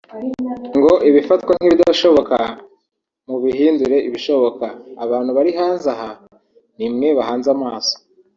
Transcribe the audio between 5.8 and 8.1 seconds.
aha ni mwe bahanze amaso